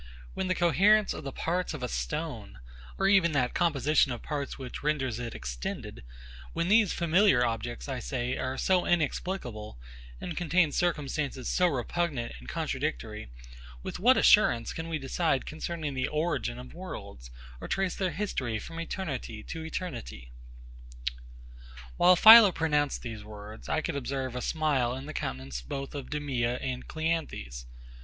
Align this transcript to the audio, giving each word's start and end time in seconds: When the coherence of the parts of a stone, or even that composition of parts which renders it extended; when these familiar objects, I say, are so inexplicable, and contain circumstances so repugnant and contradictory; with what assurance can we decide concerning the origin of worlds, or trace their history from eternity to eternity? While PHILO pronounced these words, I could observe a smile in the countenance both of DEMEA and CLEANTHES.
When 0.33 0.47
the 0.47 0.55
coherence 0.55 1.13
of 1.13 1.23
the 1.23 1.31
parts 1.31 1.75
of 1.75 1.83
a 1.83 1.87
stone, 1.87 2.57
or 2.97 3.07
even 3.07 3.33
that 3.33 3.53
composition 3.53 4.11
of 4.11 4.23
parts 4.23 4.57
which 4.57 4.81
renders 4.81 5.19
it 5.19 5.35
extended; 5.35 6.03
when 6.53 6.69
these 6.69 6.91
familiar 6.91 7.45
objects, 7.45 7.87
I 7.87 7.99
say, 7.99 8.35
are 8.35 8.57
so 8.57 8.87
inexplicable, 8.87 9.77
and 10.19 10.35
contain 10.35 10.71
circumstances 10.71 11.47
so 11.49 11.67
repugnant 11.67 12.33
and 12.39 12.49
contradictory; 12.49 13.29
with 13.83 13.99
what 13.99 14.17
assurance 14.17 14.73
can 14.73 14.89
we 14.89 14.97
decide 14.97 15.45
concerning 15.45 15.93
the 15.93 16.07
origin 16.07 16.57
of 16.57 16.73
worlds, 16.73 17.29
or 17.59 17.67
trace 17.67 17.93
their 17.93 18.09
history 18.09 18.57
from 18.57 18.79
eternity 18.79 19.43
to 19.43 19.63
eternity? 19.63 20.31
While 21.97 22.15
PHILO 22.15 22.51
pronounced 22.53 23.03
these 23.03 23.23
words, 23.23 23.69
I 23.69 23.81
could 23.81 23.95
observe 23.95 24.35
a 24.35 24.41
smile 24.41 24.95
in 24.95 25.05
the 25.05 25.13
countenance 25.13 25.61
both 25.61 25.93
of 25.93 26.09
DEMEA 26.09 26.57
and 26.59 26.87
CLEANTHES. 26.87 27.67